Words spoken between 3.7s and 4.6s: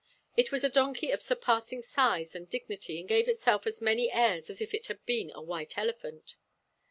many airs as